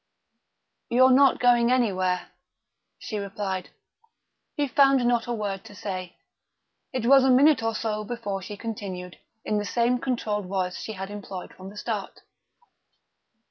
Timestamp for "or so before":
7.61-8.41